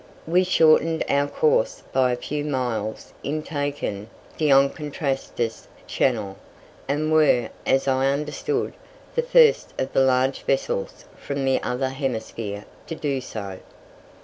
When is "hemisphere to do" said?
11.89-13.21